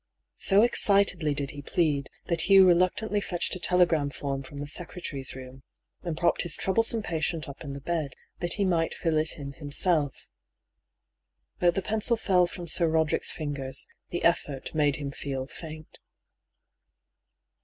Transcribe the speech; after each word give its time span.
So 0.39 0.63
excitedly 0.63 1.35
did 1.35 1.51
he 1.51 1.61
plead, 1.61 2.09
that 2.25 2.49
Hugh 2.49 2.67
reluctantly 2.67 3.21
fetched 3.21 3.55
a 3.55 3.59
telegram 3.59 4.09
form 4.09 4.41
from 4.41 4.59
the 4.59 4.65
secretary's 4.65 5.35
room, 5.35 5.61
and 6.01 6.17
propped 6.17 6.41
his 6.41 6.55
troublesome 6.55 7.03
patient 7.03 7.47
up 7.47 7.63
in 7.63 7.73
the 7.73 7.81
bed, 7.81 8.15
that 8.39 8.53
he 8.53 8.65
might 8.65 8.95
fill 8.95 9.15
it 9.19 9.37
in 9.37 9.51
himself. 9.53 10.27
But 11.59 11.75
the 11.75 11.83
pencil 11.83 12.17
fell 12.17 12.47
from 12.47 12.67
Sir 12.67 12.87
Roderick's 12.87 13.31
fingers, 13.31 13.85
the 14.09 14.23
effort 14.23 14.73
made 14.73 14.95
him 14.95 15.11
feel 15.11 15.45
faint. 15.45 15.99